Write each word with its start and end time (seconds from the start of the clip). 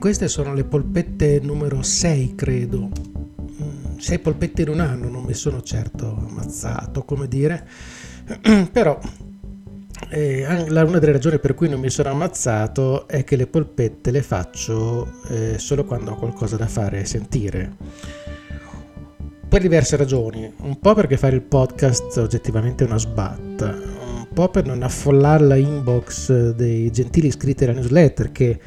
queste 0.00 0.28
sono 0.28 0.54
le 0.54 0.64
polpette 0.64 1.40
numero 1.40 1.82
6, 1.82 2.34
credo. 2.34 2.88
6 3.98 4.16
mm, 4.18 4.22
polpette 4.22 4.62
in 4.62 4.70
un 4.70 4.80
anno, 4.80 5.10
non 5.10 5.22
mi 5.24 5.34
sono 5.34 5.60
certo 5.60 6.16
ammazzato, 6.26 7.04
come 7.04 7.28
dire. 7.28 7.68
Però 8.72 8.98
eh, 10.08 10.46
una 10.68 10.98
delle 10.98 11.12
ragioni 11.12 11.38
per 11.38 11.54
cui 11.54 11.68
non 11.68 11.80
mi 11.80 11.90
sono 11.90 12.08
ammazzato 12.08 13.06
è 13.06 13.24
che 13.24 13.36
le 13.36 13.46
polpette 13.46 14.10
le 14.10 14.22
faccio 14.22 15.20
eh, 15.28 15.58
solo 15.58 15.84
quando 15.84 16.12
ho 16.12 16.16
qualcosa 16.16 16.56
da 16.56 16.66
fare 16.66 17.04
sentire. 17.04 17.76
Per 19.48 19.60
diverse 19.60 19.96
ragioni, 19.96 20.50
un 20.62 20.78
po' 20.78 20.94
perché 20.94 21.18
fare 21.18 21.36
il 21.36 21.42
podcast 21.42 22.16
oggettivamente 22.16 22.84
è 22.84 22.86
una 22.86 22.98
sbatta, 22.98 23.66
un 23.66 24.28
po' 24.32 24.48
per 24.48 24.64
non 24.64 24.82
affollare 24.82 25.44
la 25.44 25.56
inbox 25.56 26.52
dei 26.52 26.90
gentili 26.90 27.26
iscritti 27.26 27.64
alla 27.64 27.74
newsletter 27.74 28.32
che 28.32 28.58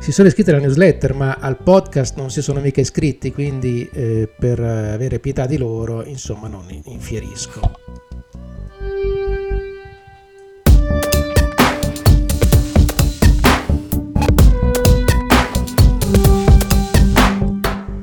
si 0.00 0.12
sono 0.12 0.28
iscritti 0.28 0.50
alla 0.50 0.60
newsletter 0.60 1.14
ma 1.14 1.36
al 1.40 1.56
podcast 1.62 2.16
non 2.16 2.30
si 2.30 2.42
sono 2.42 2.60
mica 2.60 2.80
iscritti, 2.80 3.32
quindi 3.32 3.88
eh, 3.92 4.28
per 4.38 4.60
avere 4.60 5.18
pietà 5.18 5.46
di 5.46 5.56
loro, 5.56 6.04
insomma, 6.04 6.48
non 6.48 6.64
infierisco. 6.84 7.60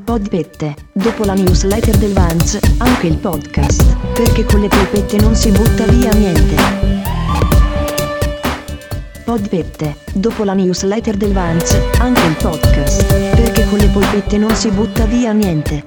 Podpette, 0.03 0.76
dopo 0.92 1.23
la 1.23 1.33
newsletter 1.33 1.95
del 1.95 2.11
Vance, 2.11 2.59
anche 2.80 3.08
il 3.08 3.17
podcast, 3.17 3.95
perché 4.14 4.44
con 4.44 4.59
le 4.59 4.67
polpette 4.67 5.17
non 5.17 5.36
si 5.36 5.52
butta 5.52 5.86
via 5.86 6.11
niente. 6.11 7.11
Podpette, 9.32 9.96
dopo 10.14 10.44
la 10.44 10.54
newsletter 10.54 11.16
del 11.16 11.32
Vance, 11.32 11.82
anche 12.00 12.20
il 12.26 12.36
podcast, 12.36 13.06
perché 13.34 13.66
con 13.70 13.78
le 13.78 13.88
polpette 13.88 14.38
non 14.38 14.54
si 14.54 14.70
butta 14.72 15.06
via 15.06 15.32
niente. 15.32 15.86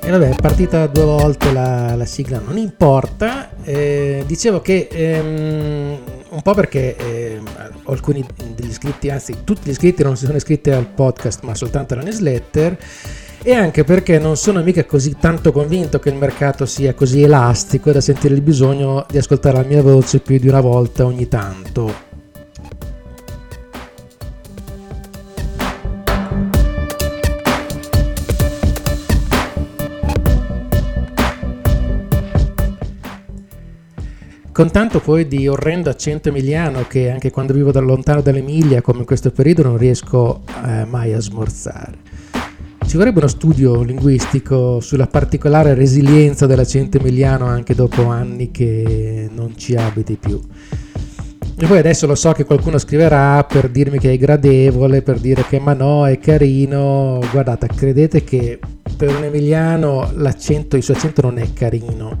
E 0.00 0.10
vabbè, 0.10 0.30
è 0.30 0.34
partita 0.40 0.86
due 0.86 1.04
volte 1.04 1.52
la, 1.52 1.94
la 1.96 2.06
sigla, 2.06 2.40
non 2.42 2.56
importa. 2.56 3.50
Eh, 3.62 4.24
dicevo 4.26 4.62
che 4.62 4.88
ehm, 4.90 5.98
un 6.30 6.40
po' 6.40 6.54
perché 6.54 6.96
eh, 6.96 7.40
alcuni 7.84 8.26
degli 8.54 8.70
iscritti, 8.70 9.10
anzi 9.10 9.44
tutti 9.44 9.68
gli 9.68 9.72
iscritti 9.72 10.02
non 10.02 10.16
si 10.16 10.24
sono 10.24 10.38
iscritti 10.38 10.70
al 10.70 10.86
podcast 10.86 11.42
ma 11.42 11.54
soltanto 11.54 11.92
alla 11.92 12.04
newsletter 12.04 12.78
e 13.44 13.54
anche 13.54 13.82
perché 13.82 14.18
non 14.18 14.36
sono 14.36 14.62
mica 14.62 14.84
così 14.84 15.16
tanto 15.18 15.50
convinto 15.50 15.98
che 15.98 16.10
il 16.10 16.16
mercato 16.16 16.64
sia 16.64 16.94
così 16.94 17.22
elastico 17.22 17.90
da 17.90 18.00
sentire 18.00 18.34
il 18.34 18.40
bisogno 18.40 19.04
di 19.10 19.18
ascoltare 19.18 19.56
la 19.56 19.64
mia 19.64 19.82
voce 19.82 20.20
più 20.20 20.38
di 20.38 20.48
una 20.48 20.60
volta 20.60 21.04
ogni 21.04 21.26
tanto. 21.28 22.10
con 34.52 34.70
tanto 34.70 35.00
poi 35.00 35.26
di 35.26 35.48
orrendo 35.48 35.88
accento 35.88 36.28
emiliano 36.28 36.86
che 36.86 37.10
anche 37.10 37.30
quando 37.30 37.54
vivo 37.54 37.72
da 37.72 37.80
lontano 37.80 38.20
dall'Emilia, 38.20 38.82
come 38.82 39.00
in 39.00 39.06
questo 39.06 39.30
periodo, 39.30 39.62
non 39.62 39.78
riesco 39.78 40.42
eh, 40.64 40.84
mai 40.84 41.14
a 41.14 41.20
smorzare. 41.20 42.01
Ci 42.92 42.98
vorrebbe 42.98 43.20
uno 43.20 43.28
studio 43.28 43.80
linguistico 43.80 44.78
sulla 44.80 45.06
particolare 45.06 45.72
resilienza 45.72 46.44
dell'accento 46.44 46.98
emiliano 46.98 47.46
anche 47.46 47.74
dopo 47.74 48.08
anni 48.08 48.50
che 48.50 49.30
non 49.32 49.56
ci 49.56 49.74
abiti 49.74 50.18
più. 50.20 50.38
E 51.56 51.66
poi 51.66 51.78
adesso 51.78 52.06
lo 52.06 52.14
so 52.14 52.32
che 52.32 52.44
qualcuno 52.44 52.76
scriverà 52.76 53.42
per 53.44 53.70
dirmi 53.70 53.98
che 53.98 54.12
è 54.12 54.18
gradevole, 54.18 55.00
per 55.00 55.20
dire 55.20 55.42
che 55.48 55.58
ma 55.58 55.72
no, 55.72 56.06
è 56.06 56.18
carino. 56.18 57.18
Guardate, 57.30 57.66
credete 57.68 58.24
che 58.24 58.58
per 58.94 59.08
un 59.08 59.24
emiliano 59.24 60.10
l'accento, 60.16 60.76
il 60.76 60.82
suo 60.82 60.92
accento 60.92 61.22
non 61.22 61.38
è 61.38 61.50
carino. 61.54 62.18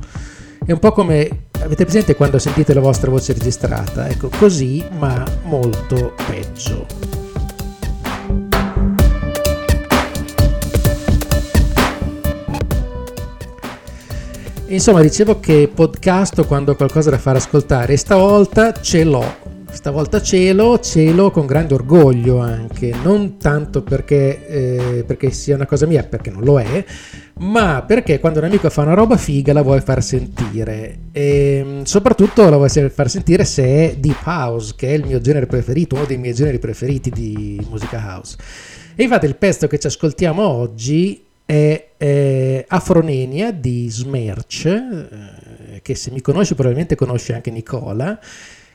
È 0.64 0.72
un 0.72 0.78
po' 0.78 0.92
come 0.92 1.50
Avete 1.62 1.84
presente 1.84 2.16
quando 2.16 2.38
sentite 2.38 2.74
la 2.74 2.80
vostra 2.80 3.10
voce 3.10 3.34
registrata? 3.34 4.08
Ecco, 4.08 4.30
così, 4.36 4.82
ma 4.98 5.22
molto 5.44 6.14
peggio. 6.26 7.11
Insomma, 14.72 15.02
dicevo 15.02 15.38
che 15.38 15.70
podcast 15.72 16.46
quando 16.46 16.72
ho 16.72 16.76
qualcosa 16.76 17.10
da 17.10 17.18
far 17.18 17.36
ascoltare, 17.36 17.94
stavolta 17.98 18.72
ce 18.72 19.04
l'ho. 19.04 19.22
Stavolta 19.70 20.22
cielo, 20.22 20.78
cielo 20.80 21.30
con 21.30 21.44
grande 21.44 21.74
orgoglio 21.74 22.38
anche, 22.38 22.94
non 23.02 23.36
tanto 23.36 23.82
perché, 23.82 24.46
eh, 24.46 25.04
perché 25.06 25.30
sia 25.30 25.56
una 25.56 25.66
cosa 25.66 25.84
mia, 25.84 26.02
perché 26.04 26.30
non 26.30 26.42
lo 26.42 26.58
è, 26.58 26.82
ma 27.40 27.84
perché 27.86 28.18
quando 28.18 28.38
un 28.38 28.46
amico 28.46 28.70
fa 28.70 28.80
una 28.80 28.94
roba 28.94 29.18
figa 29.18 29.52
la 29.52 29.60
vuoi 29.60 29.82
far 29.82 30.02
sentire. 30.02 31.00
E 31.12 31.62
ehm, 31.62 31.82
soprattutto 31.84 32.48
la 32.48 32.56
vuoi 32.56 32.70
far 32.70 33.10
sentire 33.10 33.44
se 33.44 33.64
è 33.64 33.96
deep 33.98 34.24
house 34.24 34.72
che 34.74 34.88
è 34.88 34.92
il 34.92 35.04
mio 35.04 35.20
genere 35.20 35.44
preferito 35.44 35.96
uno 35.96 36.06
dei 36.06 36.16
miei 36.16 36.32
generi 36.32 36.58
preferiti 36.58 37.10
di 37.10 37.62
musica 37.68 38.02
house. 38.02 38.38
E 38.94 39.02
infatti 39.02 39.26
il 39.26 39.36
pezzo 39.36 39.66
che 39.66 39.78
ci 39.78 39.86
ascoltiamo 39.86 40.42
oggi 40.42 41.30
è 41.44 41.90
eh, 41.96 42.64
Afronenia 42.68 43.52
di 43.52 43.88
Smerch 43.88 44.64
eh, 44.64 45.80
che 45.82 45.94
se 45.94 46.10
mi 46.10 46.20
conosci 46.20 46.54
probabilmente 46.54 46.94
conosci 46.94 47.32
anche 47.32 47.50
Nicola 47.50 48.18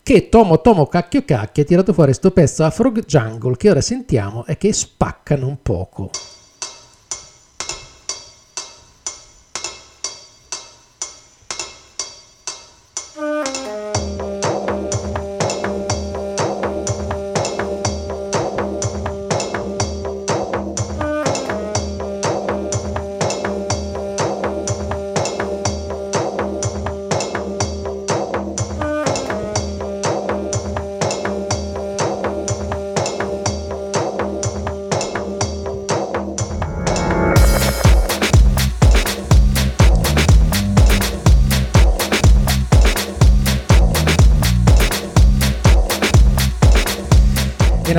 che 0.04 0.30
Tomo 0.30 0.62
Tomo 0.62 0.86
Cacchio 0.88 1.24
Cacchio 1.26 1.64
ha 1.64 1.66
tirato 1.66 1.94
fuori 1.94 2.12
questo 2.12 2.32
pezzo 2.32 2.64
Afro 2.64 2.92
Jungle 2.92 3.58
che 3.58 3.70
ora 3.70 3.82
sentiamo 3.82 4.46
e 4.46 4.58
che 4.58 4.72
spaccano 4.74 5.48
un 5.48 5.62
poco 5.62 6.12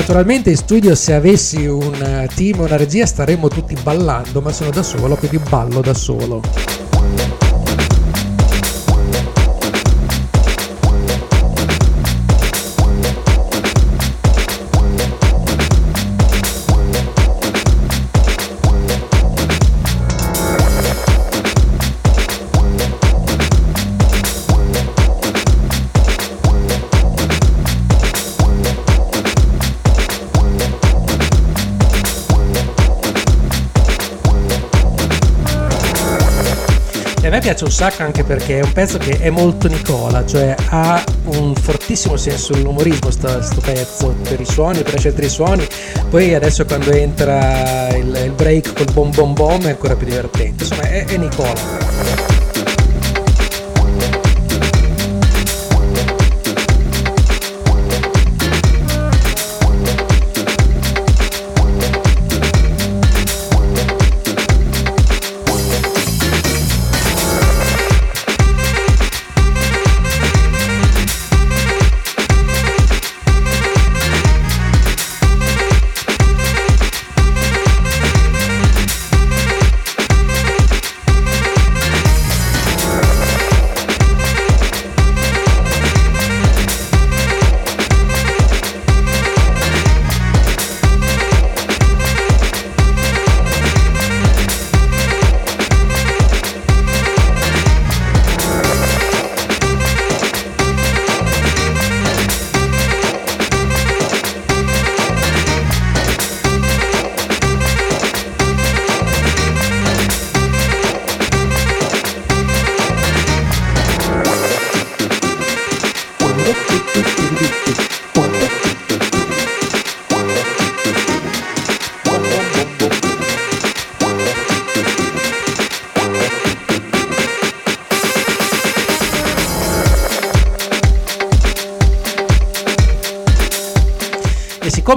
naturalmente 0.08 0.48
in 0.48 0.56
studio 0.56 0.94
se 0.94 1.12
avessi 1.12 1.66
un 1.66 1.92
eh, 1.92 2.30
team 2.34 2.60
o 2.60 2.64
una 2.64 2.78
regia 2.78 3.04
staremmo 3.04 3.48
tutti 3.48 3.76
ballando, 3.82 4.40
ma 4.40 4.50
sono 4.52 4.70
da 4.70 4.82
solo, 4.82 5.16
quindi 5.16 5.38
ballo 5.50 5.82
da 5.82 5.92
solo. 5.92 6.87
Piace 37.48 37.64
un 37.64 37.70
sacco 37.70 38.02
anche 38.02 38.24
perché 38.24 38.58
è 38.58 38.62
un 38.62 38.72
pezzo 38.72 38.98
che 38.98 39.16
è 39.20 39.30
molto 39.30 39.68
Nicola, 39.68 40.26
cioè 40.26 40.54
ha 40.68 41.02
un 41.24 41.54
fortissimo 41.54 42.18
senso 42.18 42.52
dell'umorismo 42.52 43.10
sto, 43.10 43.40
sto 43.40 43.62
pezzo, 43.62 44.14
per 44.22 44.38
i 44.38 44.44
suoni, 44.44 44.82
per 44.82 44.98
scegliere 44.98 45.24
i 45.24 45.30
suoni, 45.30 45.66
poi 46.10 46.34
adesso 46.34 46.66
quando 46.66 46.90
entra 46.90 47.88
il, 47.96 48.14
il 48.22 48.32
break 48.32 48.74
col 48.74 48.92
bom 48.92 49.10
bom 49.14 49.32
bom 49.32 49.62
è 49.62 49.70
ancora 49.70 49.96
più 49.96 50.06
divertente, 50.06 50.64
insomma 50.64 50.82
è, 50.82 51.06
è 51.06 51.16
Nicola. 51.16 52.47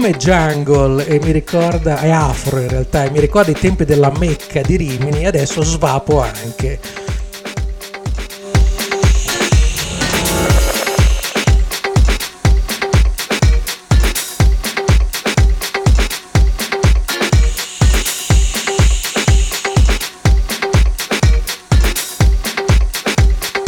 Siccome 0.02 0.18
jungle 0.18 1.06
e 1.06 1.20
mi 1.20 1.32
ricorda, 1.32 2.00
è 2.00 2.10
afro 2.10 2.60
in 2.60 2.68
realtà, 2.70 3.04
e 3.04 3.12
mi 3.12 3.20
ricorda 3.20 3.52
i 3.52 3.54
tempi 3.54 3.86
della 3.86 4.12
Mecca 4.18 4.62
di 4.62 4.76
Rimini, 4.76 5.28
adesso 5.28 5.62
svapo 5.62 6.20
anche. 6.20 6.80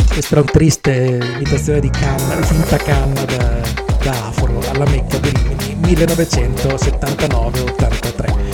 Questa 0.07 0.31
era 0.31 0.41
un 0.41 0.47
triste 0.51 1.19
imitazione 1.35 1.79
di 1.79 1.89
canna, 1.91 2.41
finta 2.41 2.77
canna 2.77 3.23
da, 3.23 3.61
da 4.01 4.27
afro 4.27 4.59
alla 4.71 4.85
Mecca 4.85 5.17
di 5.17 5.29
Rimini 5.29 5.42
1979-83. 5.83 8.52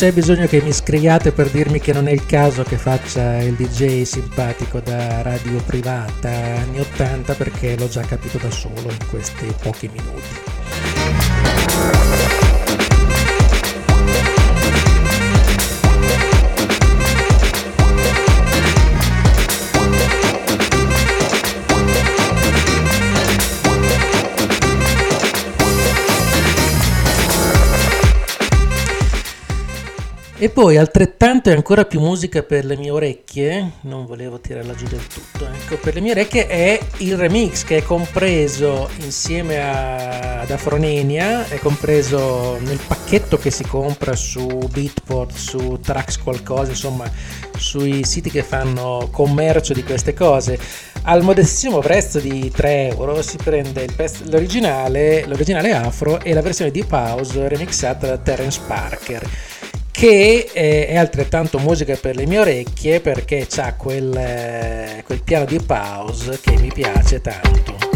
C'è 0.00 0.12
bisogno 0.12 0.46
che 0.46 0.62
mi 0.62 0.72
scriviate 0.72 1.30
per 1.30 1.50
dirmi 1.50 1.78
che 1.78 1.92
non 1.92 2.08
è 2.08 2.10
il 2.10 2.24
caso 2.24 2.62
che 2.62 2.78
faccia 2.78 3.36
il 3.42 3.52
DJ 3.52 4.00
simpatico 4.04 4.80
da 4.80 5.20
radio 5.20 5.60
privata 5.66 6.30
anni 6.30 6.80
80 6.80 7.34
perché 7.34 7.76
l'ho 7.76 7.86
già 7.86 8.00
capito 8.00 8.38
da 8.38 8.50
solo 8.50 8.88
in 8.88 9.06
questi 9.10 9.54
pochi 9.60 9.88
minuti. 9.88 11.39
E 30.42 30.48
poi 30.48 30.78
altrettanto 30.78 31.50
e 31.50 31.52
ancora 31.52 31.84
più 31.84 32.00
musica 32.00 32.42
per 32.42 32.64
le 32.64 32.74
mie 32.74 32.88
orecchie, 32.88 33.72
non 33.82 34.06
volevo 34.06 34.40
tirarla 34.40 34.74
giù 34.74 34.86
del 34.86 35.06
tutto, 35.06 35.46
ecco, 35.46 35.76
per 35.76 35.92
le 35.92 36.00
mie 36.00 36.12
orecchie 36.12 36.46
è 36.46 36.80
il 37.00 37.18
remix 37.18 37.62
che 37.62 37.76
è 37.76 37.82
compreso 37.82 38.88
insieme 39.00 39.60
a, 39.60 40.40
ad 40.40 40.50
Afronenia, 40.50 41.46
è 41.46 41.58
compreso 41.58 42.56
nel 42.60 42.78
pacchetto 42.86 43.36
che 43.36 43.50
si 43.50 43.64
compra 43.64 44.16
su 44.16 44.46
Beatport, 44.46 45.36
su 45.36 45.78
Trax 45.78 46.16
qualcosa, 46.16 46.70
insomma 46.70 47.04
sui 47.58 48.02
siti 48.06 48.30
che 48.30 48.42
fanno 48.42 49.10
commercio 49.12 49.74
di 49.74 49.84
queste 49.84 50.14
cose. 50.14 50.58
Al 51.02 51.22
modestissimo 51.22 51.80
prezzo 51.80 52.18
di 52.18 52.50
3 52.50 52.88
euro 52.88 53.20
si 53.20 53.36
prende 53.36 53.86
pezzo, 53.94 54.24
l'originale, 54.24 55.26
l'originale 55.26 55.72
afro 55.72 56.18
e 56.18 56.32
la 56.32 56.40
versione 56.40 56.70
di 56.70 56.82
Pause 56.82 57.46
remixata 57.46 58.06
da 58.06 58.16
Terence 58.16 58.58
Parker 58.66 59.58
che 60.00 60.48
eh, 60.50 60.86
è 60.86 60.96
altrettanto 60.96 61.58
musica 61.58 61.94
per 61.94 62.16
le 62.16 62.24
mie 62.24 62.38
orecchie 62.38 63.00
perché 63.00 63.46
ha 63.56 63.74
quel, 63.74 64.16
eh, 64.16 65.02
quel 65.04 65.22
piano 65.22 65.44
di 65.44 65.60
pause 65.60 66.40
che 66.40 66.56
mi 66.56 66.72
piace 66.72 67.20
tanto. 67.20 67.89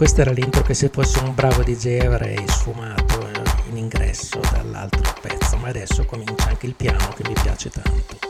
Questa 0.00 0.22
era 0.22 0.30
l'intro 0.30 0.62
che 0.62 0.72
se 0.72 0.88
fossi 0.88 1.18
un 1.18 1.34
bravo 1.34 1.62
DJ 1.62 1.98
avrei 2.06 2.42
sfumato 2.48 3.20
eh, 3.20 3.68
in 3.68 3.76
ingresso 3.76 4.40
dall'altro 4.50 5.12
pezzo, 5.20 5.58
ma 5.58 5.68
adesso 5.68 6.06
comincia 6.06 6.48
anche 6.48 6.64
il 6.64 6.74
piano 6.74 7.06
che 7.14 7.28
mi 7.28 7.34
piace 7.34 7.68
tanto. 7.68 8.29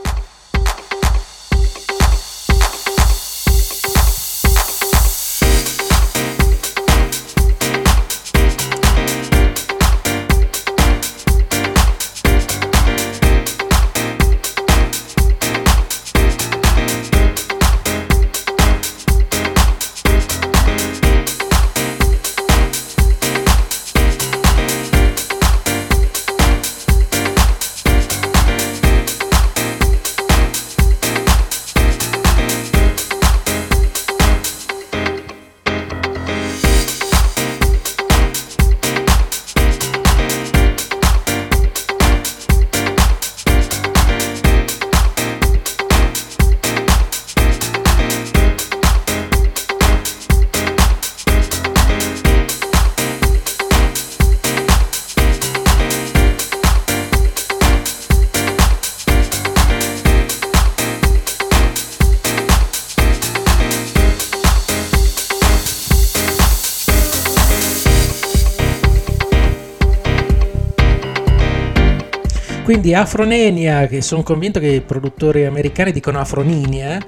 Quindi 72.71 72.93
Afronenia, 72.93 73.85
che 73.85 74.01
sono 74.01 74.23
convinto 74.23 74.57
che 74.61 74.67
i 74.67 74.79
produttori 74.79 75.45
americani 75.45 75.91
dicono 75.91 76.21
Afroninia, 76.21 77.05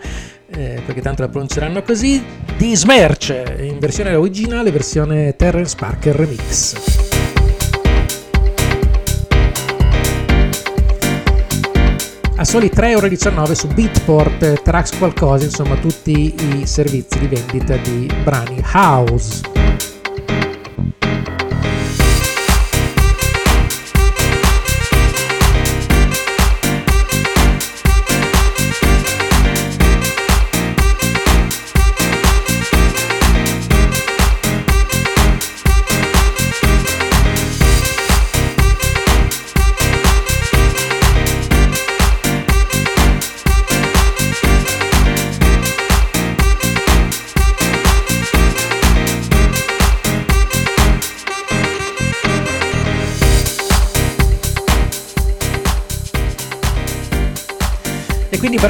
eh, 0.47 0.81
perché 0.85 0.99
tanto 0.99 1.21
la 1.21 1.29
pronunceranno 1.29 1.81
così, 1.83 2.21
di 2.57 2.75
Smerch, 2.75 3.59
in 3.59 3.79
versione 3.79 4.13
originale, 4.13 4.71
versione 4.71 5.37
Terrence 5.37 5.73
Parker 5.79 6.15
Remix. 6.17 6.75
a 12.35 12.43
soli 12.43 12.69
3,19 12.69 12.89
euro 12.89 13.55
su 13.55 13.67
Beatport, 13.67 14.63
Trax 14.63 14.97
qualcosa, 14.97 15.45
insomma 15.45 15.77
tutti 15.77 16.35
i 16.59 16.67
servizi 16.67 17.19
di 17.19 17.27
vendita 17.27 17.77
di 17.77 18.11
brani 18.21 18.61
house. 18.73 19.92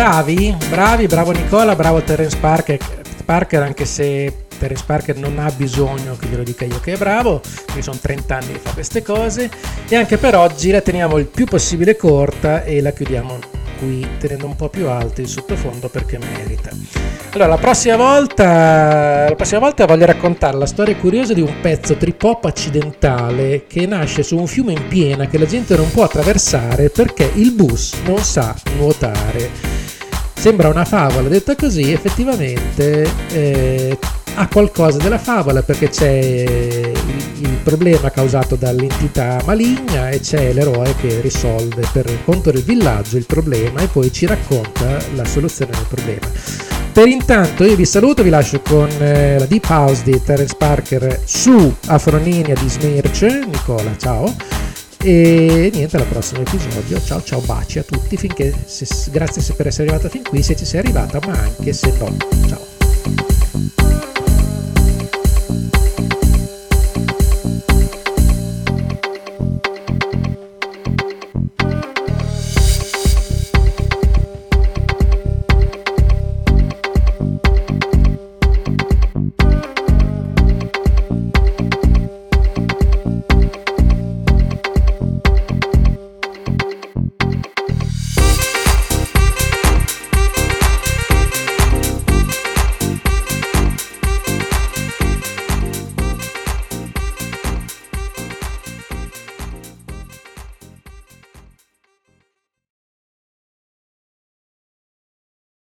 Bravi, 0.04 0.54
bravi, 0.68 1.08
bravo 1.08 1.32
Nicola, 1.32 1.78
bravo 1.78 2.02
Terence 2.02 2.36
Parker, 2.36 2.78
Parker 3.24 3.62
anche 3.62 3.86
se 3.86 4.48
Terence 4.60 4.84
Parker 4.86 5.16
non 5.16 5.40
ha 5.40 5.50
bisogno 5.56 6.18
che 6.18 6.28
glielo 6.28 6.44
dica 6.44 6.66
io 6.66 6.82
che 6.82 6.94
è 6.94 6.98
bravo, 6.98 7.40
perché 7.68 7.82
sono 7.82 7.98
30 8.02 8.36
anni 8.36 8.52
che 8.52 8.60
fa 8.60 8.72
queste 8.72 9.02
cose 9.02 9.50
e 9.88 9.96
anche 9.96 10.18
per 10.18 10.36
oggi 10.36 10.72
la 10.72 10.82
teniamo 10.82 11.18
il 11.18 11.28
più 11.28 11.46
possibile 11.46 11.96
corta 11.96 12.66
e 12.66 12.82
la 12.82 12.92
chiudiamo 12.92 13.40
qui 13.80 14.06
tenendo 14.20 14.46
un 14.46 14.58
po' 14.58 14.68
più 14.68 14.90
alto 14.90 15.22
il 15.22 15.28
sottofondo 15.28 15.88
perché 15.88 16.18
merita. 16.18 16.72
Allora, 17.32 17.48
la 17.48 17.58
prossima 17.58 17.96
volta, 17.96 19.30
la 19.30 19.36
prossima 19.36 19.62
volta 19.62 19.86
voglio 19.86 20.06
raccontare 20.06 20.58
la 20.58 20.66
storia 20.66 20.98
curiosa 20.98 21.34
di 21.34 21.42
un 21.42 21.62
pezzo 21.62 21.96
trip 21.96 22.22
hop 22.22 22.44
accidentale 22.44 23.68
che 23.68 23.88
nasce 23.88 24.22
su 24.22 24.38
un 24.38 24.48
fiume 24.48 24.74
in 24.74 24.86
piena 24.90 25.28
che 25.28 25.38
la 25.38 25.46
gente 25.46 25.78
non 25.78 25.90
può 25.92 26.04
attraversare 26.04 26.90
perché 26.90 27.32
il 27.36 27.54
bus 27.54 27.94
non 28.06 28.20
sa 28.20 28.54
nuotare. 28.76 29.73
Sembra 30.34 30.68
una 30.68 30.86
favola, 30.86 31.30
detta 31.30 31.56
così, 31.56 31.92
effettivamente 31.92 33.10
eh, 33.32 33.98
ha 34.36 34.48
qualcosa 34.48 34.98
della 34.98 35.18
favola 35.18 35.62
perché 35.62 35.90
c'è 35.90 36.10
il 36.10 37.58
problema 37.64 38.10
causato 38.10 38.56
dall'entità 38.56 39.42
maligna 39.46 40.10
e 40.10 40.20
c'è 40.20 40.54
l'eroe 40.54 40.96
che 41.00 41.22
risolve 41.22 41.88
per 41.92 42.10
conto 42.26 42.52
del 42.52 42.64
villaggio 42.64 43.18
il 43.18 43.26
problema 43.26 43.82
e 43.82 43.88
poi 43.88 44.12
ci 44.12 44.26
racconta 44.26 44.98
la 45.16 45.26
soluzione 45.26 45.72
del 45.72 45.86
problema. 45.88 46.28
Per 46.94 47.08
intanto 47.08 47.64
io 47.64 47.76
vi 47.76 47.86
saluto, 47.86 48.22
vi 48.22 48.30
lascio 48.30 48.62
con 48.62 48.88
eh, 49.00 49.40
la 49.40 49.46
Deep 49.46 49.68
House 49.68 50.04
di 50.04 50.22
Terence 50.24 50.56
Parker 50.56 51.22
su 51.26 51.74
Afroninia 51.88 52.54
di 52.54 52.70
Smirch. 52.70 53.24
Nicola, 53.48 53.96
ciao. 53.98 54.63
E 55.06 55.70
niente, 55.74 55.98
al 55.98 56.06
prossimo 56.06 56.40
episodio. 56.42 57.02
Ciao 57.02 57.22
ciao, 57.22 57.42
baci 57.42 57.78
a 57.78 57.84
tutti. 57.84 58.16
Finché, 58.16 58.54
se, 58.66 58.86
grazie 59.12 59.54
per 59.54 59.68
essere 59.68 59.90
arrivata 59.90 60.08
fin 60.08 60.24
qui, 60.24 60.42
se 60.42 60.56
ci 60.56 60.64
sei 60.64 60.80
arrivata, 60.80 61.20
ma 61.28 61.34
anche 61.34 61.74
se 61.74 61.94
no. 62.00 62.16
Ciao. 62.48 63.83